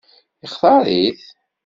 [0.41, 1.19] Yextaṛ-it?